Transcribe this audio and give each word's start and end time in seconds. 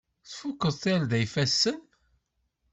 Tfukeḍ 0.27 0.73
tarda 0.81 1.17
n 1.19 1.21
yifassen? 1.21 1.77